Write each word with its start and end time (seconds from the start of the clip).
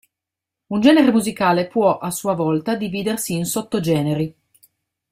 Un 0.69 0.79
genere 0.81 1.11
musicale 1.11 1.67
può 1.67 1.99
a 1.99 2.09
sua 2.09 2.33
volta 2.33 2.73
dividersi 2.73 3.35
in 3.35 3.45
sottogeneri. 3.45 4.35